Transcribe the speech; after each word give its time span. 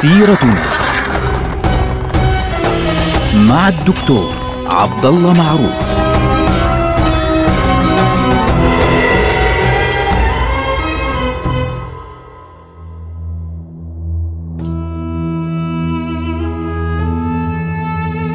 سيرتنا 0.00 0.64
مع 3.48 3.68
الدكتور 3.68 4.34
عبد 4.66 5.06
الله 5.06 5.32
معروف 5.32 6.00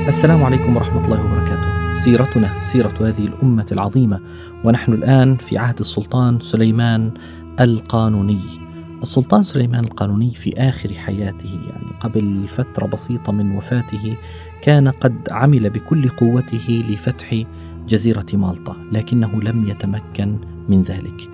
السلام 0.07 0.43
عليكم 0.43 0.75
ورحمة 0.75 1.05
الله 1.05 1.25
وبركاته. 1.25 1.95
سيرتنا 1.95 2.61
سيرة 2.61 2.94
هذه 3.02 3.27
الأمة 3.27 3.66
العظيمة 3.72 4.20
ونحن 4.63 4.94
الآن 4.94 5.38
في 5.38 5.58
عهد 5.58 5.80
السلطان 5.80 6.39
سليمان 6.39 7.11
القانوني. 7.59 8.64
السلطان 9.02 9.44
سليمان 9.44 9.84
القانوني 9.84 10.31
في 10.31 10.54
آخر 10.58 10.94
حياته 10.94 11.59
يعني 11.70 11.99
قبل 11.99 12.48
فترة 12.48 12.86
بسيطة 12.88 13.31
من 13.31 13.58
وفاته 13.58 14.17
كان 14.62 14.88
قد 14.88 15.16
عمل 15.31 15.70
بكل 15.70 16.09
قوته 16.09 16.84
لفتح 16.90 17.44
جزيرة 17.88 18.26
مالطا 18.34 18.76
لكنه 18.91 19.41
لم 19.41 19.70
يتمكن 19.70 20.38
من 20.70 20.81
ذلك. 20.81 21.30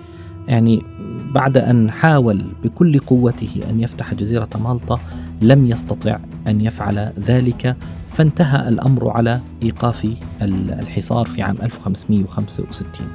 يعني 0.48 0.82
بعد 1.34 1.56
أن 1.56 1.90
حاول 1.90 2.44
بكل 2.64 2.98
قوته 2.98 3.60
أن 3.70 3.80
يفتح 3.80 4.14
جزيرة 4.14 4.48
مالطا 4.64 4.98
لم 5.42 5.70
يستطع 5.70 6.18
أن 6.48 6.60
يفعل 6.60 7.12
ذلك 7.18 7.76
فانتهى 8.10 8.68
الأمر 8.68 9.10
على 9.10 9.40
إيقاف 9.62 10.08
الحصار 10.42 11.26
في 11.26 11.42
عام 11.42 11.56
1565 11.62 13.08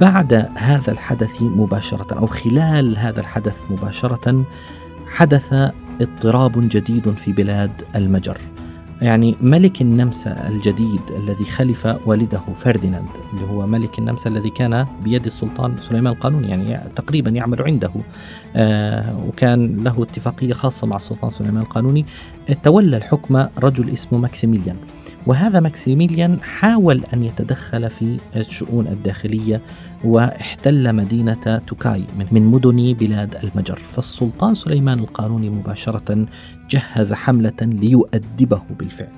بعد 0.00 0.48
هذا 0.54 0.92
الحدث 0.92 1.42
مباشرة 1.42 2.18
أو 2.18 2.26
خلال 2.26 2.98
هذا 2.98 3.20
الحدث 3.20 3.56
مباشرة 3.70 4.44
حدث 5.08 5.52
اضطراب 6.00 6.68
جديد 6.68 7.10
في 7.10 7.32
بلاد 7.32 7.72
المجر. 7.96 8.38
يعني 9.02 9.36
ملك 9.40 9.82
النمسا 9.82 10.48
الجديد 10.48 11.00
الذي 11.10 11.44
خلف 11.44 11.88
والده 12.06 12.38
فرديناند 12.38 13.08
اللي 13.32 13.52
هو 13.52 13.66
ملك 13.66 13.98
النمسا 13.98 14.30
الذي 14.30 14.50
كان 14.50 14.86
بيد 15.04 15.26
السلطان 15.26 15.76
سليمان 15.76 16.12
القانوني 16.12 16.48
يعني 16.48 16.80
تقريبا 16.96 17.30
يعمل 17.30 17.62
عنده. 17.62 17.90
آه 18.56 19.26
وكان 19.26 19.84
له 19.84 20.02
اتفاقية 20.02 20.52
خاصة 20.52 20.86
مع 20.86 20.96
السلطان 20.96 21.30
سليمان 21.30 21.62
القانوني. 21.62 22.06
تولى 22.62 22.96
الحكم 22.96 23.46
رجل 23.58 23.90
اسمه 23.90 24.18
ماكسيميليان. 24.18 24.76
وهذا 25.26 25.60
ماكسيميليان 25.60 26.40
حاول 26.42 27.04
أن 27.14 27.22
يتدخل 27.22 27.90
في 27.90 28.16
الشؤون 28.36 28.86
الداخلية 28.86 29.60
واحتل 30.04 30.92
مدينة 30.92 31.62
توكاي 31.66 32.04
من 32.32 32.42
مدن 32.46 32.92
بلاد 32.92 33.36
المجر. 33.44 33.78
فالسلطان 33.78 34.54
سليمان 34.54 34.98
القانوني 34.98 35.50
مباشرة 35.50 36.26
جهز 36.70 37.12
حملة 37.12 37.52
ليؤدبه 37.62 38.62
بالفعل. 38.78 39.12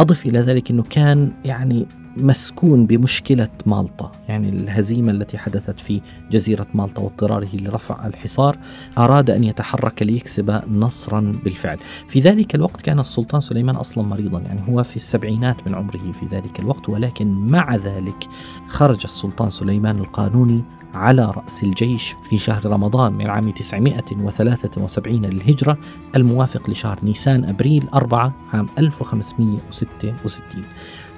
أضف 0.00 0.26
إلى 0.26 0.40
ذلك 0.40 0.70
أنه 0.70 0.82
كان 0.82 1.32
يعني 1.44 1.86
مسكون 2.16 2.86
بمشكلة 2.86 3.48
مالطا 3.66 4.12
يعني 4.28 4.48
الهزيمة 4.48 5.12
التي 5.12 5.38
حدثت 5.38 5.80
في 5.80 6.00
جزيرة 6.30 6.66
مالطا 6.74 7.02
واضطراره 7.02 7.48
لرفع 7.56 8.06
الحصار 8.06 8.58
أراد 8.98 9.30
أن 9.30 9.44
يتحرك 9.44 10.02
ليكسب 10.02 10.62
نصرا 10.70 11.32
بالفعل. 11.44 11.78
في 12.08 12.20
ذلك 12.20 12.54
الوقت 12.54 12.80
كان 12.80 13.00
السلطان 13.00 13.40
سليمان 13.40 13.76
أصلا 13.76 14.04
مريضا 14.04 14.40
يعني 14.40 14.60
هو 14.68 14.82
في 14.82 14.96
السبعينات 14.96 15.68
من 15.68 15.74
عمره 15.74 16.12
في 16.12 16.26
ذلك 16.32 16.60
الوقت 16.60 16.88
ولكن 16.88 17.26
مع 17.26 17.76
ذلك 17.76 18.28
خرج 18.68 19.00
السلطان 19.04 19.50
سليمان 19.50 19.98
القانوني 19.98 20.62
على 20.94 21.32
رأس 21.36 21.62
الجيش 21.62 22.16
في 22.30 22.38
شهر 22.38 22.66
رمضان 22.66 23.12
من 23.12 23.26
عام 23.26 23.50
973 23.50 25.26
للهجرة 25.26 25.78
الموافق 26.16 26.70
لشهر 26.70 26.98
نيسان 27.02 27.44
أبريل 27.44 27.88
4 27.94 28.32
عام 28.52 28.66
1566 28.78 30.64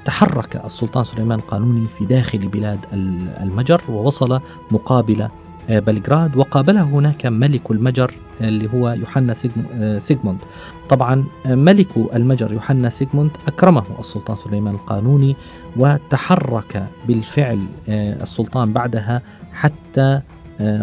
تحرك 0.04 0.64
السلطان 0.64 1.04
سليمان 1.04 1.38
القانوني 1.38 1.86
في 1.98 2.04
داخل 2.04 2.38
بلاد 2.38 2.78
المجر 3.40 3.82
ووصل 3.88 4.40
مقابل 4.70 5.28
آه، 5.70 5.78
بلغراد 5.78 6.36
وقابله 6.36 6.82
هناك 6.82 7.26
ملك 7.26 7.70
المجر 7.70 8.14
اللي 8.40 8.68
هو 8.74 8.90
يوحنا 8.90 9.34
آه، 9.74 9.98
سيغموند 9.98 10.38
طبعا 10.88 11.24
آه، 11.46 11.54
ملك 11.54 11.88
المجر 12.14 12.52
يوحنا 12.52 12.88
سيغموند 12.90 13.30
أكرمه 13.46 13.82
السلطان 13.98 14.36
سليمان 14.36 14.74
القانوني 14.74 15.36
وتحرك 15.76 16.86
بالفعل 17.08 17.60
السلطان 17.88 18.72
بعدها 18.72 19.22
حتى 19.54 20.20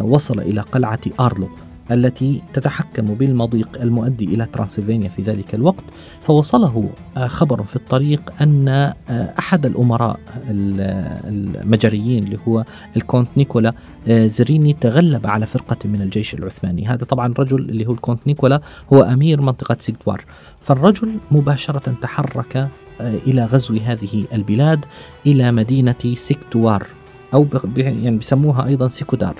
وصل 0.01 0.39
إلى 0.39 0.61
قلعة 0.61 0.99
آرلو 1.19 1.47
التي 1.91 2.41
تتحكم 2.53 3.05
بالمضيق 3.05 3.81
المؤدي 3.81 4.25
إلى 4.25 4.45
ترانسلفانيا 4.45 5.09
في 5.09 5.21
ذلك 5.21 5.55
الوقت. 5.55 5.83
فوصله 6.21 6.89
آه، 7.17 7.27
خبر 7.27 7.63
في 7.63 7.75
الطريق 7.75 8.33
أن 8.41 8.67
آه، 8.67 8.93
أحد 9.39 9.65
الأمراء 9.65 10.19
المجريين 10.49 12.23
اللي 12.23 12.39
هو 12.47 12.63
الكونت 12.97 13.27
نيكولا 13.37 13.73
آه، 14.07 14.27
زريني 14.27 14.73
تغلب 14.73 15.27
على 15.27 15.45
فرقة 15.45 15.77
من 15.85 16.01
الجيش 16.01 16.33
العثماني. 16.33 16.87
هذا 16.87 17.05
طبعا 17.05 17.33
رجل 17.39 17.59
اللي 17.59 17.87
هو 17.87 17.91
الكونت 17.91 18.27
نيكولا 18.27 18.61
هو 18.93 19.01
أمير 19.01 19.41
منطقة 19.41 19.77
سيكتوار 19.79 20.25
فالرجل 20.61 21.15
مباشرة 21.31 21.93
تحرك 22.01 22.67
إلى 23.01 23.45
غزو 23.45 23.75
هذه 23.85 24.23
البلاد 24.33 24.85
إلى 25.25 25.51
مدينة 25.51 26.15
سيكتوار 26.15 26.87
أو 27.33 27.47
يعني 27.77 28.17
بيسموها 28.17 28.65
أيضا 28.65 28.89
سيكودار. 28.89 29.35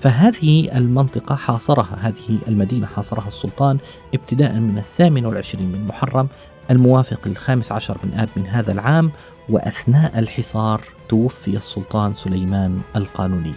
فهذه 0.00 0.76
المنطقة 0.76 1.34
حاصرها 1.34 1.96
هذه 2.00 2.38
المدينة 2.48 2.86
حاصرها 2.86 3.28
السلطان 3.28 3.78
ابتداء 4.14 4.52
من 4.52 4.78
الثامن 4.78 5.26
والعشرين 5.26 5.72
من 5.72 5.86
محرم 5.86 6.28
الموافق 6.70 7.28
للخامس 7.28 7.72
عشر 7.72 7.98
من 8.04 8.14
آب 8.14 8.28
من 8.36 8.46
هذا 8.46 8.72
العام 8.72 9.12
وأثناء 9.48 10.18
الحصار 10.18 10.84
توفي 11.08 11.56
السلطان 11.56 12.14
سليمان 12.14 12.80
القانوني. 12.96 13.54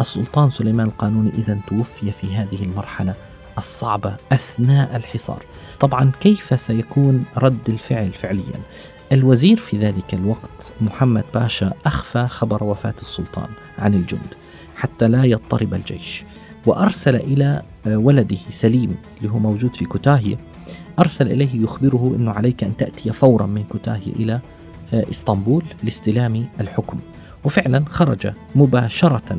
السلطان 0.00 0.50
سليمان 0.50 0.86
القانوني 0.86 1.30
إذا 1.30 1.58
توفي 1.68 2.12
في 2.12 2.36
هذه 2.36 2.62
المرحلة 2.62 3.14
الصعبة 3.58 4.16
أثناء 4.32 4.96
الحصار. 4.96 5.42
طبعا 5.80 6.10
كيف 6.20 6.60
سيكون 6.60 7.24
رد 7.36 7.68
الفعل 7.68 8.12
فعليا؟ 8.12 8.60
الوزير 9.12 9.56
في 9.56 9.78
ذلك 9.78 10.14
الوقت 10.14 10.72
محمد 10.80 11.24
باشا 11.34 11.72
أخفى 11.86 12.28
خبر 12.28 12.64
وفاة 12.64 12.94
السلطان 13.00 13.48
عن 13.78 13.94
الجند 13.94 14.34
حتى 14.76 15.08
لا 15.08 15.24
يضطرب 15.24 15.74
الجيش 15.74 16.24
وأرسل 16.66 17.16
إلى 17.16 17.62
آه، 17.86 17.96
ولده 17.96 18.36
سليم 18.50 18.96
اللي 19.18 19.30
هو 19.30 19.38
موجود 19.38 19.76
في 19.76 19.84
كوتاهية 19.84 20.36
أرسل 20.98 21.32
إليه 21.32 21.62
يخبره 21.62 22.14
أنه 22.16 22.30
عليك 22.30 22.64
أن 22.64 22.76
تأتي 22.76 23.12
فورا 23.12 23.46
من 23.46 23.64
كوتاهية 23.64 24.12
إلى 24.12 24.40
آه، 24.94 25.10
إسطنبول 25.10 25.64
لاستلام 25.82 26.46
الحكم. 26.60 26.98
وفعلا 27.44 27.84
خرج 27.90 28.32
مباشرة 28.54 29.38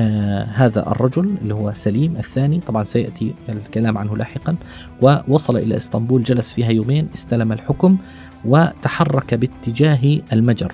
آه 0.00 0.44
هذا 0.44 0.86
الرجل 0.90 1.34
اللي 1.42 1.54
هو 1.54 1.72
سليم 1.72 2.16
الثاني. 2.16 2.60
طبعا 2.60 2.84
سيأتي 2.84 3.34
الكلام 3.48 3.98
عنه 3.98 4.16
لاحقا. 4.16 4.56
ووصل 5.02 5.56
إلى 5.56 5.76
إسطنبول 5.76 6.22
جلس 6.22 6.52
فيها 6.52 6.70
يومين 6.70 7.08
استلم 7.14 7.52
الحكم 7.52 7.96
وتحرك 8.44 9.34
باتجاه 9.34 10.18
المجر. 10.32 10.72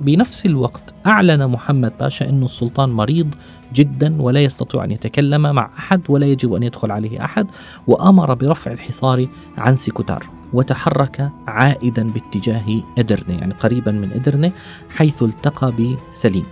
بنفس 0.00 0.46
الوقت 0.46 0.94
أعلن 1.06 1.46
محمد 1.46 1.92
باشا 2.00 2.28
أن 2.28 2.42
السلطان 2.42 2.90
مريض 2.90 3.34
جدا 3.74 4.22
ولا 4.22 4.40
يستطيع 4.40 4.84
أن 4.84 4.90
يتكلم 4.90 5.42
مع 5.42 5.70
أحد 5.78 6.00
ولا 6.08 6.26
يجب 6.26 6.54
أن 6.54 6.62
يدخل 6.62 6.90
عليه 6.90 7.24
أحد 7.24 7.46
وأمر 7.86 8.34
برفع 8.34 8.72
الحصار 8.72 9.26
عن 9.58 9.76
سيكوتار. 9.76 10.26
وتحرك 10.52 11.30
عائدا 11.46 12.06
باتجاه 12.06 12.82
إدرنة 12.98 13.38
يعني 13.38 13.54
قريبا 13.54 13.90
من 13.90 14.12
إدرنة 14.12 14.52
حيث 14.90 15.22
التقى 15.22 15.72
بسليم. 15.72 16.44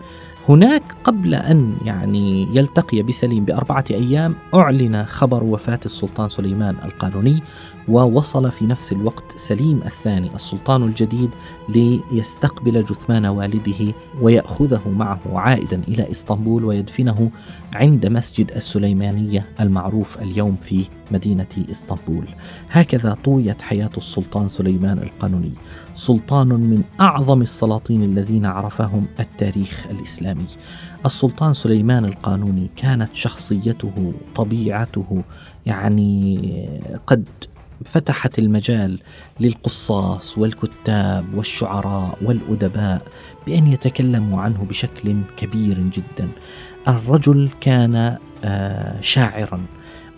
هناك 0.51 0.83
قبل 1.05 1.35
أن 1.35 1.75
يعني 1.85 2.49
يلتقي 2.53 3.03
بسليم 3.03 3.45
بأربعة 3.45 3.85
أيام 3.91 4.35
أعلن 4.55 5.05
خبر 5.05 5.45
وفاة 5.45 5.81
السلطان 5.87 6.29
سليمان 6.29 6.77
القانوني 6.85 7.43
ووصل 7.91 8.51
في 8.51 8.67
نفس 8.67 8.93
الوقت 8.93 9.25
سليم 9.37 9.81
الثاني 9.85 10.31
السلطان 10.35 10.83
الجديد 10.83 11.31
ليستقبل 11.69 12.85
جثمان 12.85 13.27
والده 13.27 13.95
ويأخذه 14.21 14.89
معه 14.89 15.21
عائدا 15.35 15.83
إلى 15.89 16.11
إسطنبول 16.11 16.65
ويدفنه 16.65 17.31
عند 17.73 18.07
مسجد 18.07 18.51
السليمانية 18.51 19.47
المعروف 19.61 20.19
اليوم 20.23 20.57
في 20.63 20.85
مدينة 21.11 21.47
إسطنبول. 21.71 22.25
هكذا 22.71 23.17
طويت 23.25 23.63
حياة 23.63 23.91
السلطان 23.97 24.49
سليمان 24.49 24.99
القانوني 24.99 25.53
سلطان 25.95 26.49
من 26.49 26.83
أعظم 27.01 27.43
السلاطين 27.43 28.03
الذين 28.03 28.47
عرفهم 28.47 29.07
التاريخ 29.21 29.87
الإسلامي. 29.91 30.47
السلطان 31.07 31.55
سليمان 31.55 32.05
القانوني 32.05 32.71
كانت 32.77 33.15
شخصيته 33.15 34.13
طبيعته 34.37 35.23
يعني 35.67 36.39
قد 37.07 37.29
فتحت 37.85 38.39
المجال 38.39 38.99
للقصاص 39.41 40.39
والكتاب 40.39 41.25
والشعراء 41.35 42.19
والأدباء 42.23 43.03
بأن 43.47 43.67
يتكلموا 43.67 44.41
عنه 44.41 44.67
بشكل 44.69 45.17
كبير 45.37 45.79
جدا. 45.79 46.29
الرجل 46.89 47.49
كان 47.61 48.17
آه، 48.45 49.01
شاعرا. 49.01 49.61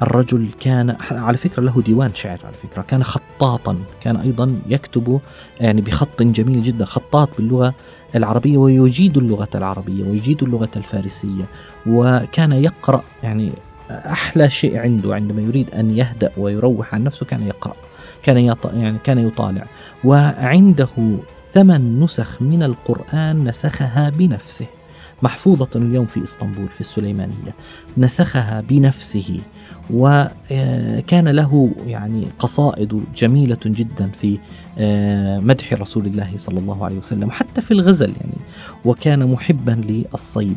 الرجل 0.03 0.49
كان 0.61 0.97
على 1.11 1.37
فكرة 1.37 1.63
له 1.63 1.83
ديوان 1.83 2.15
شعر 2.15 2.39
على 2.45 2.55
فكرة. 2.63 2.83
كان 2.83 3.05
خطاطا. 3.05 3.79
كان 4.01 4.17
أيضا 4.17 4.61
يكتب 4.67 5.21
يعني 5.61 5.81
بخط 5.81 6.23
جميل 6.23 6.63
جدا 6.63 6.85
خطاط 6.85 7.37
باللغة 7.37 7.75
العربية 8.15 8.59
ويجيد 8.59 9.19
اللغة 9.19 9.49
العربية 9.55 10.05
ويجيد 10.05 10.43
اللغة 10.43 10.71
الفارسية 10.77 11.45
وكان 11.87 12.53
يقرأ 12.53 13.03
يعني 13.23 13.53
أحلى 13.91 14.51
شيء 14.51 14.79
عنده 14.79 15.15
عندما 15.15 15.43
يريد 15.43 15.71
أن 15.71 15.97
يهدأ 15.97 16.33
ويروح 16.37 16.95
عن 16.95 17.05
نفسه 17.05 17.27
كان 17.27 17.47
يقرأ 17.47 17.75
كان 18.23 18.55
يعني 18.75 18.99
كان 19.05 19.19
يطالع. 19.19 19.67
وعنده 20.05 20.89
ثمان 21.53 22.01
نسخ 22.01 22.43
من 22.43 22.63
القرآن 22.63 23.45
نسخها 23.45 24.11
بنفسه. 24.11 24.67
محفوظة 25.23 25.69
اليوم 25.77 26.07
في 26.07 26.25
إسطنبول 26.25 26.69
في 26.69 26.81
السليمانية. 26.81 27.55
نسخها 27.99 28.61
بنفسه. 28.69 29.41
وكان 29.91 31.29
له 31.29 31.71
يعني 31.87 32.27
قصائد 32.39 33.05
جميلة 33.17 33.59
جدا 33.67 34.11
في 34.21 34.39
آه، 34.79 35.39
مدح 35.39 35.73
رسول 35.73 36.07
الله 36.07 36.31
صلى 36.37 36.59
الله 36.59 36.85
عليه 36.85 36.99
وسلم 36.99 37.31
حتى 37.31 37.61
في 37.61 37.71
الغزل 37.71 38.13
يعني. 38.21 38.39
وكان 38.85 39.27
محبا 39.33 39.71
للصيد. 39.89 40.57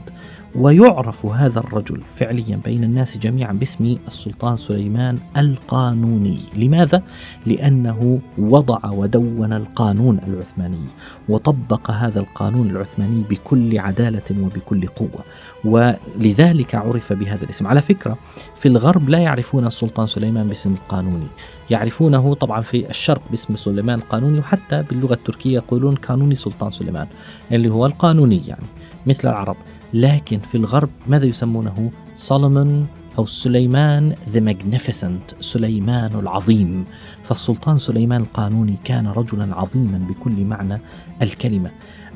ويعرف 0.57 1.25
هذا 1.25 1.59
الرجل 1.59 2.01
فعليا 2.15 2.59
بين 2.65 2.83
الناس 2.83 3.17
جميعا 3.17 3.53
باسم 3.53 3.97
السلطان 4.07 4.57
سليمان 4.57 5.17
القانوني. 5.37 6.39
لماذا؟ 6.55 7.03
لأنه 7.45 8.19
وضع 8.37 8.91
ودون 8.91 9.53
القانون 9.53 10.19
العثماني 10.27 10.85
وطبق 11.29 11.91
هذا 11.91 12.19
القانون 12.19 12.69
العثماني 12.69 13.23
بكل 13.29 13.79
عدالة 13.79 14.21
وبكل 14.41 14.87
قوة 14.87 15.23
ولذلك 15.65 16.75
عرف 16.75 17.13
بهذا 17.13 17.43
الاسم. 17.43 17.67
على 17.67 17.81
فكرة 17.81 18.17
في 18.55 18.67
الغرب 18.67 19.09
لا 19.09 19.19
يعرفون 19.19 19.67
السلطان 19.67 20.07
سليمان 20.07 20.47
باسم 20.47 20.73
القانوني. 20.73 21.27
يعرفونه 21.69 22.33
طبعا 22.33 22.61
في 22.61 22.89
الشرق 22.89 23.21
باسم 23.31 23.55
سليمان 23.55 23.99
القانوني 23.99 24.39
وحتى 24.39 24.83
باللغة 24.89 25.13
التركية 25.13 25.55
يقولون 25.55 25.95
قانوني 25.95 26.35
سلطان 26.35 26.69
سليمان 26.69 27.07
اللي 27.51 27.69
هو 27.69 27.85
القانوني 27.85 28.47
يعني 28.47 28.65
مثل 29.05 29.29
العرب. 29.29 29.55
لكن 29.95 30.39
في 30.39 30.55
الغرب 30.55 30.89
ماذا 31.07 31.25
يسمونه؟ 31.25 31.91
سولومون 32.15 32.87
أو 33.17 33.25
سليمان 33.25 34.13
the 34.29 34.39
Magnificent 34.39 35.21
سليمان 35.39 36.19
العظيم. 36.19 36.85
فالسلطان 37.23 37.79
سليمان 37.79 38.21
القانوني 38.21 38.75
كان 38.83 39.07
رجلا 39.07 39.55
عظيما 39.55 40.07
بكل 40.09 40.45
معنى 40.45 40.79
الكلمة. 41.21 41.71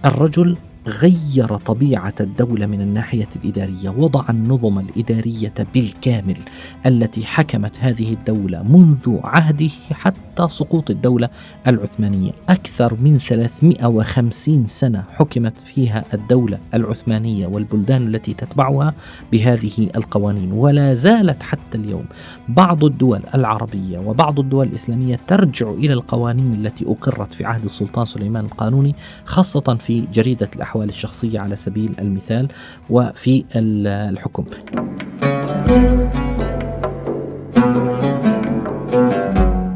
الرجل 0.06 0.58
غيّر 0.88 1.58
طبيعة 1.58 2.14
الدولة 2.20 2.66
من 2.66 2.82
الناحية 2.82 3.28
الإدارية 3.36 3.90
وضع 3.90 4.26
النظم 4.30 4.80
الإدارية 4.80 5.54
بالكامل 5.74 6.38
التي 6.86 7.26
حكمت 7.26 7.78
هذه 7.80 8.14
الدولة 8.14 8.64
منذ 8.64 9.18
عهده 9.24 9.70
حتى 9.92 10.48
سقوط 10.50 10.90
الدولة 10.90 11.30
العثمانية. 11.68 12.32
أكثر 12.50 12.94
من 13.02 13.18
350 13.18 14.68
سنة 14.68 15.04
حكمت 15.12 15.54
فيها 15.66 16.06
الدولة 16.14 16.60
العثمانية 16.74 17.48
والبلدان 17.48 18.08
التي 18.08 18.34
تتبعها 18.34 18.94
بهذه 19.32 19.88
القوانين 19.98 20.52
ولا 20.52 20.96
زالت 20.96 21.44
حتى 21.44 21.78
اليوم. 21.78 22.06
بعض 22.50 22.84
الدول 22.86 23.22
العربية 23.36 24.00
وبعض 24.00 24.40
الدول 24.40 24.68
الإسلامية 24.68 25.20
ترجع 25.28 25.70
إلى 25.70 25.94
القوانين 25.94 26.66
التي 26.66 26.86
أقرت 26.86 27.34
في 27.34 27.46
عهد 27.46 27.66
السلطان 27.66 28.06
سليمان 28.06 28.46
القانوني 28.46 28.96
خاصة 29.26 29.78
في 29.80 30.08
جريدة 30.14 30.50
الأحوال 30.56 30.69
الأحوال 30.70 30.90
الشخصية 30.90 31.40
على 31.40 31.56
سبيل 31.56 31.92
المثال 32.00 32.48
وفي 32.90 33.46
الحكم. 33.56 34.46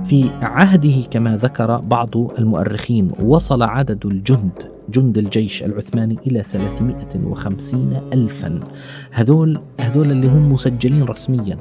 في 0.05 0.29
عهده 0.41 1.01
كما 1.11 1.37
ذكر 1.37 1.77
بعض 1.79 2.17
المؤرخين 2.39 3.11
وصل 3.19 3.63
عدد 3.63 4.05
الجند 4.05 4.71
جند 4.89 5.17
الجيش 5.17 5.63
العثماني 5.63 6.17
إلى 6.27 6.43
350 6.43 8.01
ألفا. 8.13 8.59
هذول 9.11 9.61
هذول 9.79 10.11
اللي 10.11 10.27
هم 10.27 10.51
مسجلين 10.51 11.03
رسميا 11.03 11.57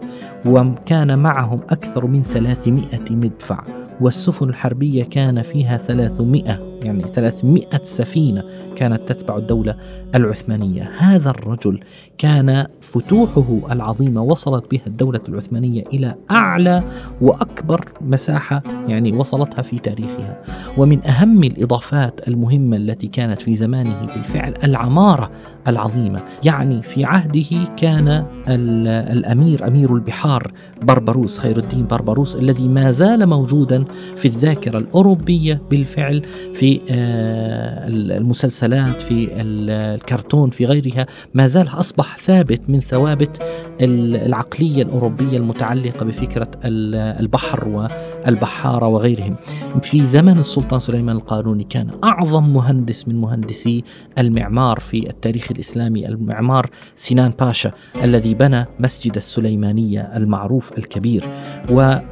وكان 0.46 1.18
معهم 1.18 1.60
أكثر 1.70 2.06
من 2.06 2.22
300 2.22 2.84
مدفع 3.10 3.64
والسفن 4.00 4.48
الحربية 4.48 5.04
كان 5.04 5.42
فيها 5.42 5.76
300 5.76 6.71
يعني 6.84 7.02
300 7.02 7.64
سفينة 7.84 8.44
كانت 8.76 9.12
تتبع 9.12 9.36
الدولة 9.36 9.76
العثمانية. 10.14 10.90
هذا 10.98 11.30
الرجل 11.30 11.80
كان 12.18 12.66
فتوحه 12.80 13.58
العظيمة 13.70 14.22
وصلت 14.22 14.70
بها 14.70 14.86
الدولة 14.86 15.20
العثمانية 15.28 15.84
إلى 15.92 16.14
أعلى 16.30 16.82
وأكبر 17.20 17.88
مساحة 18.00 18.62
يعني 18.88 19.12
وصلتها 19.12 19.62
في 19.62 19.78
تاريخها. 19.78 20.42
ومن 20.78 21.06
أهم 21.06 21.44
الإضافات 21.44 22.28
المهمة 22.28 22.76
التي 22.76 23.06
كانت 23.06 23.42
في 23.42 23.54
زمانه 23.54 24.06
بالفعل 24.14 24.54
العمارة 24.64 25.30
العظيمة. 25.68 26.20
يعني 26.44 26.82
في 26.82 27.04
عهده 27.04 27.74
كان 27.76 28.26
الأمير 28.48 29.66
أمير 29.66 29.94
البحار 29.94 30.52
بربروس 30.82 31.38
خير 31.38 31.58
الدين 31.58 31.86
بربروس 31.86 32.36
الذي 32.36 32.68
ما 32.68 32.90
زال 32.90 33.26
موجودا 33.26 33.84
في 34.16 34.24
الذاكرة 34.24 34.78
الأوروبية 34.78 35.62
بالفعل 35.70 36.22
في 36.54 36.71
آه، 36.90 37.88
المسلسلات 37.88 39.02
في 39.02 39.28
الكرتون 39.32 40.50
في 40.50 40.66
غيرها 40.66 41.06
ما 41.34 41.46
زال 41.46 41.68
أصبح 41.68 42.18
ثابت 42.18 42.60
من 42.68 42.80
ثوابت 42.80 43.42
العقلية 43.80 44.82
الأوروبية 44.82 45.36
المتعلقة 45.36 46.04
بفكرة 46.04 46.48
البحر 46.64 47.88
والبحارة 48.26 48.86
وغيرهم. 48.86 49.36
في 49.82 50.02
زمن 50.02 50.38
السلطان 50.38 50.80
سليمان 50.80 51.16
القانوني 51.16 51.64
كان 51.64 51.90
أعظم 52.04 52.52
مهندس 52.52 53.08
من 53.08 53.20
مهندسي 53.20 53.84
المعمار 54.18 54.80
في 54.80 55.10
التاريخ 55.10 55.48
الإسلامي 55.50 56.08
المعمار 56.08 56.70
سنان 56.96 57.32
باشا 57.40 57.70
الذي 58.04 58.34
بنى 58.34 58.66
مسجد 58.80 59.16
السليمانية 59.16 60.00
المعروف 60.00 60.78
الكبير. 60.78 61.24
ومسجد 61.70 62.10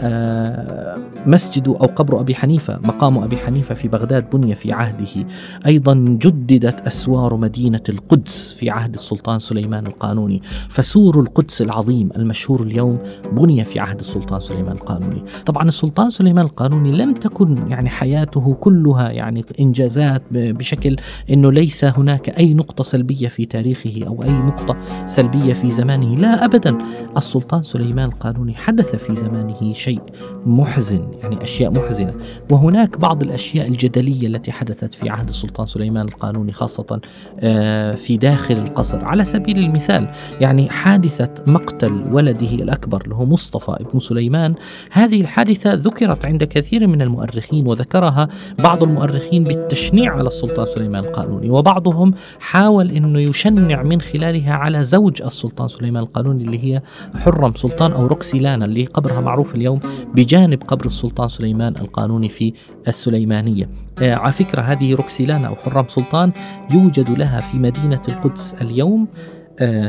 آه، 1.68 1.76
أو 1.80 1.86
قبر 1.86 2.20
أبي 2.20 2.34
حنيفة 2.34 2.78
مقام 2.84 3.18
أبي 3.18 3.36
حنيفة 3.36 3.74
في 3.74 3.88
بغداد 3.88 4.30
بني 4.30 4.54
في 4.54 4.72
عهده. 4.72 5.26
أيضا 5.66 5.94
جددت 5.94 6.86
أسوار 6.86 7.36
مدينة 7.36 7.82
القدس 7.88 8.52
في 8.52 8.70
عهد 8.70 8.94
السلطان 8.94 9.38
سليمان 9.38 9.87
القانوني 9.87 10.42
فسور 10.68 11.20
القدس 11.20 11.62
العظيم 11.62 12.11
المشهور 12.16 12.62
اليوم 12.62 12.99
بني 13.32 13.64
في 13.64 13.80
عهد 13.80 14.00
السلطان 14.00 14.40
سليمان 14.40 14.73
القانوني 14.73 15.25
طبعا 15.46 15.68
السلطان 15.68 16.00
سليمان 16.09 16.45
القانوني 16.45 16.92
لم 16.92 17.14
تكن 17.14 17.71
يعني 17.71 17.90
حياته 17.90 18.54
كلها 18.54 19.11
يعني 19.11 19.45
إنجازات 19.61 20.23
بشكل 20.30 20.97
أنه 21.30 21.52
ليس 21.52 21.85
هناك 21.85 22.28
أي 22.38 22.54
نقطة 22.54 22.85
سلبية 22.85 23.28
في 23.28 23.45
تاريخه 23.45 24.04
أو 24.07 24.23
أي 24.23 24.33
نقطة 24.33 25.07
سلبية 25.07 25.52
في 25.52 25.71
زمانه. 25.71 26.16
لا 26.16 26.45
أبدا. 26.45 26.78
السلطان 27.16 27.62
سليمان 27.62 28.09
القانوني 28.09 28.54
حدث 28.54 28.97
في 28.97 29.16
زمانه 29.16 29.73
شيء 29.73 30.00
محزن 30.47 31.09
يعني 31.23 31.45
أشياء 31.45 31.71
محزنة. 31.71 32.14
وهناك 32.50 32.99
بعض 32.99 33.23
الأشياء 33.23 33.69
الجدلية 33.69 34.26
التي 34.26 34.52
حدثت 34.52 34.95
في 34.95 35.11
عهد 35.11 35.28
السلطان 35.28 35.66
سليمان 35.66 36.09
القانوني 36.09 36.52
خاصة 36.52 37.00
آه، 37.40 37.92
في 37.92 38.16
داخل 38.16 38.54
القصر. 38.54 39.04
على 39.04 39.25
سبيل 39.25 39.59
المثال 39.59 40.11
يعني 40.40 40.69
حادثة 40.69 41.35
مقتل 41.47 42.04
ولده 42.12 42.54
الأكبر 42.54 43.02
اللي 43.04 43.14
هو 43.14 43.26
مصطفى 43.26 43.76
ابن 43.80 43.99
سليمان. 43.99 44.54
هذه 44.90 45.21
الحادثة 45.21 45.75
ذكرت 45.90 46.25
عند 46.25 46.44
كثير 46.44 46.87
من 46.87 47.02
المؤرخين 47.02 47.66
وذكرها 47.66 48.28
بعض 48.59 48.82
المؤرخين 48.82 49.44
بالتشنيع 49.44 50.12
على 50.12 50.26
السلطان 50.26 50.66
سليمان 50.66 51.04
القانوني 51.04 51.50
وبعضهم 51.50 52.14
حاول 52.40 52.90
أنه 52.90 53.20
يشنع 53.20 53.82
من 53.82 54.00
خلالها 54.00 54.52
على 54.52 54.85
زوج 54.85 55.23
السلطان 55.23 55.68
سليمان 55.68 56.02
القانوني 56.02 56.44
اللي 56.44 56.64
هي 56.64 56.82
حرم 57.14 57.54
سلطان 57.54 57.92
أو 57.92 58.06
روكسيلانا 58.06 58.64
اللي 58.64 58.85
قبرها 58.85 59.20
معروف 59.20 59.54
اليوم 59.54 59.80
بجانب 60.14 60.62
قبر 60.62 60.87
السلطان 60.87 61.28
سليمان 61.28 61.76
القانوني 61.76 62.28
في 62.28 62.52
السليمانية. 62.88 63.68
آه، 64.02 64.14
على 64.14 64.32
فكرة 64.32 64.62
هذه 64.62 64.94
روكسيلانا 64.94 65.49
أو 65.49 65.54
حرم 65.54 65.85
سلطان 65.88 66.32
يوجد 66.75 67.18
لها 67.18 67.40
في 67.40 67.56
مدينة 67.56 68.02
القدس 68.09 68.54
اليوم 68.62 69.09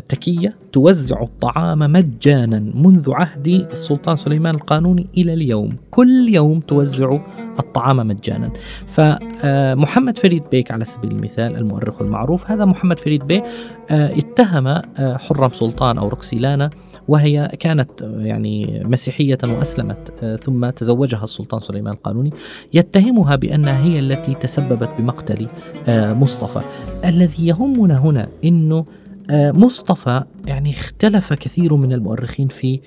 تكية 0.10 0.56
توزع 0.72 1.22
الطعام 1.22 1.80
مجانا 1.80 2.60
منذ 2.60 3.12
عهد 3.12 3.48
السلطان 3.48 4.16
سليمان 4.16 4.56
القانوني 4.56 5.08
إلى 5.18 5.34
اليوم. 5.34 5.75
كل 5.92 6.30
يوم 6.30 6.60
توزع 6.60 7.20
الطعام 7.60 7.98
مجانا. 7.98 8.51
فمحمد 8.88 10.18
آه، 10.18 10.22
فريد 10.22 10.44
بيك 10.51 10.72
على 10.72 10.86
سبيل 10.86 11.12
المثال 11.12 11.56
المؤرخ 11.56 12.01
المعروف 12.01 12.51
هذا 12.51 12.66
محمد 12.66 13.00
فريد 13.00 13.28
بيك 13.28 13.44
اتهم 13.90 14.82
حرم 15.00 15.50
سلطان 15.54 15.98
أو 15.98 16.08
روكسيلانا 16.08 16.70
وهي 17.08 17.51
كانت 17.60 17.90
يعني 18.01 18.84
مسيحية 18.86 19.38
وأسلمت 19.44 20.38
ثم 20.44 20.70
تزوجها 20.70 21.24
السلطان 21.24 21.62
سليمان 21.62 21.94
القانوني. 21.94 22.30
يتهمها 22.74 23.36
بأنها 23.36 23.84
هي 23.84 24.00
التي 24.00 24.34
تسببت 24.34 24.90
بمقتل 24.98 25.48
مصطفى. 25.90 26.62
الذي 27.06 27.48
يهمنا 27.48 27.98
هنا 27.98 28.28
أنه 28.46 28.86
مصطفى 29.30 30.24
يعني 30.46 30.70
اختلف 30.70 31.34
كثير 31.34 31.75
من 31.75 31.94
المؤرخين 31.94 32.48
في 32.48 32.80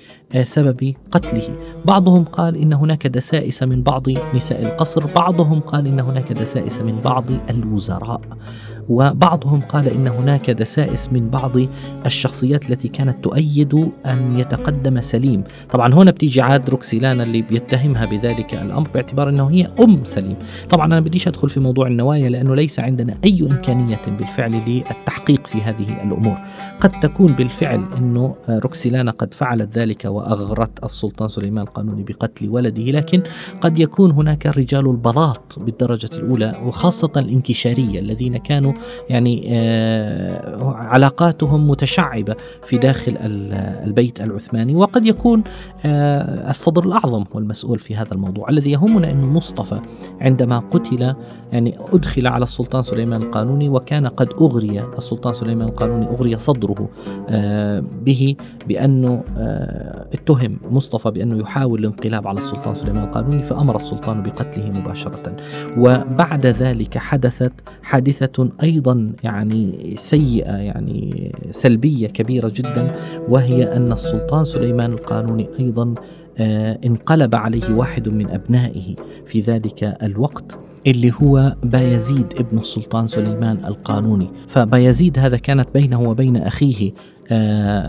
سبب 0.43 0.93
قتله. 1.11 1.49
بعضهم 1.85 2.23
قال 2.23 2.57
إن 2.57 2.73
هناك 2.73 3.07
دسائس 3.07 3.63
من 3.63 3.83
بعض 3.83 4.03
نساء 4.35 4.65
القصر 4.65 5.05
بعضهم 5.15 5.59
قال 5.59 5.87
إن 5.87 5.99
هناك 5.99 6.31
دسائس 6.31 6.79
من 6.79 6.99
بعض 7.03 7.25
الوزراء 7.49 8.21
وبعضهم 8.89 9.61
قال 9.61 9.87
إن 9.87 10.07
هناك 10.07 10.51
دسائس 10.51 11.09
من 11.13 11.29
بعض 11.29 11.51
الشخصيات 12.05 12.69
التي 12.69 12.87
كانت 12.87 13.23
تؤيد 13.23 13.91
أن 14.05 14.39
يتقدم 14.39 15.01
سليم، 15.01 15.43
طبعا 15.69 15.93
هنا 15.93 16.11
بتيجي 16.11 16.41
عاد 16.41 16.69
روكسيلانا 16.69 17.23
اللي 17.23 17.41
بيتهمها 17.41 18.05
بذلك 18.05 18.53
الأمر 18.53 18.87
باعتبار 18.93 19.29
إنه 19.29 19.49
هي 19.51 19.67
أم 19.79 20.03
سليم، 20.03 20.35
طبعا 20.69 20.85
أنا 20.85 20.99
بديش 20.99 21.27
أدخل 21.27 21.49
في 21.49 21.59
موضوع 21.59 21.87
النوايا 21.87 22.29
لأنه 22.29 22.55
ليس 22.55 22.79
عندنا 22.79 23.17
أي 23.23 23.47
إمكانية 23.51 23.99
بالفعل 24.19 24.51
للتحقيق 24.67 25.47
في 25.47 25.61
هذه 25.61 26.03
الأمور، 26.03 26.37
قد 26.79 26.91
تكون 26.91 27.33
بالفعل 27.33 27.83
إنه 27.97 28.35
روكسيلانا 28.49 29.11
قد 29.11 29.33
فعلت 29.33 29.77
ذلك 29.77 30.05
واغرت 30.25 30.83
السلطان 30.83 31.27
سليمان 31.27 31.63
القانوني 31.63 32.03
بقتل 32.03 32.49
ولده، 32.49 32.83
لكن 32.83 33.23
قد 33.61 33.79
يكون 33.79 34.11
هناك 34.11 34.45
رجال 34.45 34.89
البلاط 34.89 35.59
بالدرجة 35.59 36.09
الأولى 36.13 36.61
وخاصة 36.65 37.11
الانكشارية 37.17 37.99
الذين 37.99 38.37
كانوا 38.37 38.73
يعني 39.09 39.47
آه، 39.49 40.73
علاقاتهم 40.73 41.69
متشعبة 41.69 42.35
في 42.63 42.77
داخل 42.77 43.17
البيت 43.85 44.21
العثماني. 44.21 44.75
وقد 44.75 45.05
يكون 45.05 45.43
آه، 45.85 46.49
الصدر 46.49 46.83
الأعظم 46.83 47.23
هو 47.33 47.39
المسؤول 47.39 47.79
في 47.79 47.95
هذا 47.95 48.11
الموضوع 48.11 48.49
الذي 48.49 48.71
يهمنا 48.71 49.11
أن 49.11 49.21
مصطفى 49.21 49.79
عندما 50.21 50.59
قتل 50.59 51.15
يعني 51.51 51.77
أدخل 51.93 52.27
على 52.27 52.43
السلطان 52.43 52.83
سليمان 52.83 53.23
القانوني 53.23 53.69
وكان 53.69 54.07
قد 54.07 54.29
أغري 54.41 54.83
السلطان 54.97 55.33
سليمان 55.33 55.67
القانوني 55.67 56.05
أغري 56.05 56.39
صدره 56.39 56.89
آه، 57.29 57.83
به 58.05 58.35
بأنه 58.67 59.23
اتهم 60.13 60.57
مصطفى 60.71 61.11
بأنه 61.11 61.39
يحاول 61.39 61.79
الانقلاب 61.79 62.27
على 62.27 62.37
السلطان 62.37 62.75
سليمان 62.75 63.03
القانوني 63.03 63.43
فأمر 63.43 63.75
السلطان 63.75 64.23
بقتله 64.23 64.69
مباشرة. 64.79 65.35
وبعد 65.77 66.45
ذلك 66.45 66.97
حدثت 66.97 67.53
حادثة 67.83 68.49
أيضا 68.63 69.13
يعني 69.23 69.93
سيئة 69.97 70.57
يعني 70.57 71.31
سلبية 71.51 72.07
كبيرة 72.07 72.51
جدا 72.55 72.95
وهي 73.29 73.75
أن 73.75 73.91
السلطان 73.91 74.45
سليمان 74.45 74.93
القانوني 74.93 75.49
أيضا 75.59 75.93
آه، 76.37 76.79
انقلب 76.85 77.35
عليه 77.35 77.75
واحد 77.75 78.09
من 78.09 78.29
أبنائه 78.29 78.95
في 79.25 79.41
ذلك 79.41 79.97
الوقت 80.03 80.59
اللي 80.87 81.11
هو 81.21 81.55
بايزيد 81.63 82.33
ابن 82.39 82.57
السلطان 82.57 83.07
سليمان 83.07 83.65
القانوني. 83.65 84.29
فبايزيد 84.47 85.19
هذا 85.19 85.37
كانت 85.37 85.67
بينه 85.73 86.01
وبين 86.09 86.37
أخيه 86.37 86.91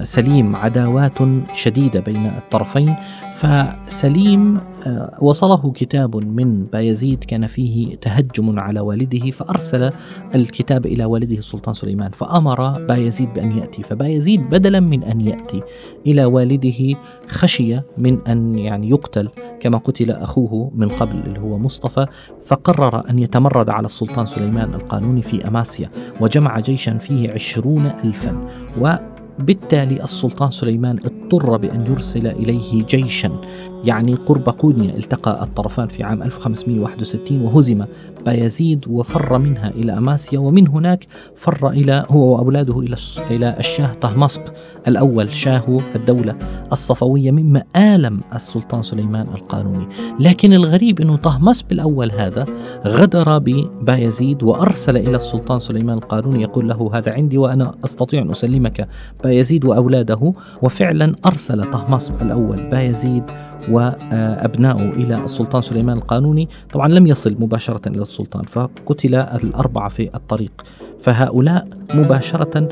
سليم 0.04 0.56
عداوات 0.56 1.18
شديدة 1.52 2.00
بين 2.00 2.26
الطرفين. 2.26 2.94
فسليم 3.36 4.60
آه، 4.86 5.18
وصله 5.20 5.72
كتاب 5.72 6.16
من 6.16 6.64
بايزيد 6.64 7.24
كان 7.24 7.46
فيه 7.46 7.96
تهجم 7.96 8.58
على 8.58 8.80
والده 8.80 9.30
فأرسل 9.30 9.90
الكتاب 10.34 10.86
إلى 10.86 11.04
والده 11.04 11.36
السلطان 11.36 11.74
سليمان 11.74 12.10
فأمر 12.10 12.70
بايزيد 12.70 13.32
بأن 13.34 13.58
يأتي. 13.58 13.82
فبايزيد 13.82 14.50
بدلا 14.50 14.80
من 14.80 15.02
أن 15.02 15.20
يأتي 15.20 15.60
إلى 16.06 16.24
والده 16.24 16.96
خشي 17.28 17.80
من 17.98 18.18
أن 18.28 18.58
يعني 18.58 18.90
يقتل 18.90 19.28
كما 19.60 19.78
قتل 19.78 20.10
أخوه 20.10 20.70
من 20.74 20.88
قبل 20.88 21.16
اللي 21.26 21.40
هو 21.40 21.58
مصطفى. 21.58 22.06
فقرر 22.44 23.10
أن 23.10 23.18
يتمرد 23.18 23.70
على 23.70 23.86
السلطان 23.86 24.26
سليمان 24.26 24.74
القانوني 24.74 25.22
في 25.22 25.48
أماسيا 25.48 25.90
وجمع 26.20 26.60
جيشا 26.60 26.98
فيه 26.98 27.32
عشرون 27.32 27.86
ألفا. 28.04 28.48
و 28.80 28.94
بالتالي 29.38 30.04
السلطان 30.04 30.50
سليمان 30.50 30.98
اضطر 30.98 31.56
بأن 31.56 31.86
يرسل 31.86 32.26
إليه 32.26 32.86
جيشا 32.86 33.40
يعني 33.86 34.14
قرب 34.14 34.48
قونيا 34.48 34.96
التقى 34.96 35.42
الطرفان 35.42 35.88
في 35.88 36.02
عام 36.02 36.22
1561 36.22 37.40
وهزم 37.42 37.84
بايزيد 38.26 38.84
وفر 38.88 39.38
منها 39.38 39.68
إلى 39.70 39.98
أماسيا 39.98 40.38
ومن 40.38 40.68
هناك 40.68 41.06
فر 41.36 41.70
إلى 41.70 42.02
هو 42.10 42.34
وأولاده 42.34 42.80
إلى 42.80 42.96
إلى 43.30 43.56
الشاه 43.58 43.92
طهماسب 43.92 44.42
الأول 44.88 45.34
شاه 45.34 45.80
الدولة 45.94 46.36
الصفوية 46.72 47.30
مما 47.30 47.62
آلم 47.76 48.20
السلطان 48.34 48.82
سليمان 48.82 49.26
القانوني. 49.34 49.86
لكن 50.20 50.52
الغريب 50.52 51.00
أنه 51.00 51.16
طهماسب 51.16 51.72
الأول 51.72 52.12
هذا 52.12 52.44
غدر 52.86 53.38
ببايزيد 53.38 54.42
وأرسل 54.42 54.96
إلى 54.96 55.16
السلطان 55.16 55.60
سليمان 55.60 55.98
القانوني 55.98 56.42
يقول 56.42 56.68
له 56.68 56.90
هذا 56.94 57.12
عندي 57.14 57.38
وأنا 57.38 57.74
أستطيع 57.84 58.22
أن 58.22 58.30
أسلمك. 58.30 58.88
بايزيد 59.24 59.64
وأولاده 59.64 60.32
وفعلا 60.62 61.14
أرسل 61.26 61.64
طهماسب 61.64 62.22
الأول 62.22 62.70
بايزيد 62.70 63.22
وأبنائه 63.70 64.88
إلى 64.88 65.24
السلطان 65.24 65.62
سليمان 65.62 65.96
القانوني. 65.96 66.48
طبعا 66.72 66.88
لم 66.88 67.06
يصل 67.06 67.36
مباشرة 67.40 67.88
إلى 67.88 68.02
السلطان 68.02 68.44
فقتل 68.44 69.14
الأربعة 69.14 69.88
في 69.88 70.14
الطريق. 70.14 70.64
فهؤلاء 71.00 71.66
مباشرة 71.94 72.68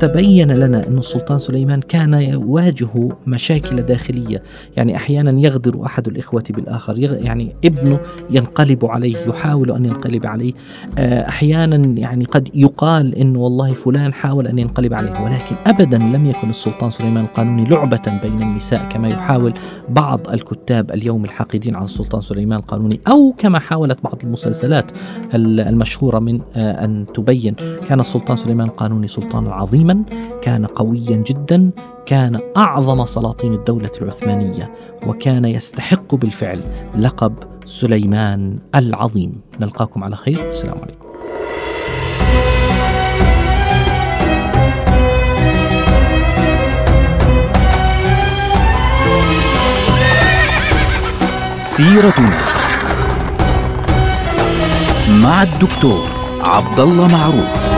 تبين 0.00 0.52
لنا 0.52 0.86
أن 0.88 0.98
السلطان 0.98 1.38
سليمان 1.38 1.80
كان 1.80 2.14
يواجه 2.14 3.08
مشاكل 3.26 3.82
داخلية. 3.82 4.42
يعني 4.76 4.96
أحيانا 4.96 5.40
يغدر 5.40 5.86
أحد 5.86 6.08
الإخوة 6.08 6.44
بالآخر. 6.50 6.98
يعني 6.98 7.56
ابنه 7.64 8.00
ينقلب 8.30 8.84
عليه 8.84 9.16
يحاول 9.28 9.70
أن 9.70 9.84
ينقلب 9.84 10.26
عليه. 10.26 10.52
آه، 10.98 11.28
أحيانا 11.28 11.76
يعني 12.00 12.24
قد 12.24 12.48
يقال 12.54 13.14
أنه 13.14 13.38
والله 13.38 13.74
فلان 13.74 14.12
حاول 14.12 14.46
أن 14.46 14.58
ينقلب 14.58 14.94
عليه 14.94 15.10
ولكن 15.10 15.56
أبدا 15.66 15.98
لم 15.98 16.26
يكن 16.26 16.50
السلطان 16.50 16.90
سليمان 16.90 17.24
القانوني 17.24 17.64
لعبة 17.64 18.20
بين 18.22 18.42
النساء 18.42 18.88
كما 18.88 19.08
يحاول 19.08 19.54
بعض 19.88 20.28
الكتاب 20.28 20.90
اليوم 20.90 21.24
الحاقدين 21.24 21.74
على 21.74 21.84
السلطان 21.84 22.20
سليمان 22.20 22.58
القانوني 22.58 23.00
أو 23.08 23.34
كما 23.38 23.58
حاولت 23.58 23.98
بعض 24.04 24.18
المسلسلات 24.24 24.90
المشهورة 25.34 26.18
من 26.18 26.40
آه، 26.56 26.84
أن 26.84 27.06
تبين 27.14 27.54
كان 27.88 28.00
السلطان 28.00 28.36
سليمان 28.36 28.68
القانوني 28.68 29.08
سلطانا 29.08 29.54
عظيما 29.54 30.04
كان 30.42 30.66
قويا 30.66 31.16
جدا 31.16 31.70
كان 32.06 32.40
أعظم 32.56 33.06
سلاطين 33.06 33.52
الدولة 33.54 33.90
العثمانية 34.02 34.74
وكان 35.06 35.44
يستحق 35.44 36.14
بالفعل 36.14 36.60
لقب 36.98 37.34
سليمان 37.64 38.58
العظيم. 38.74 39.40
نلقاكم 39.60 40.04
على 40.04 40.16
خير. 40.16 40.48
السلام 40.48 40.78
عليكم. 40.78 41.06
سيرتنا 51.60 52.30
مع 55.22 55.42
الدكتور 55.42 56.11
عبد 56.52 56.80
الله 56.80 57.06
معروف. 57.06 57.71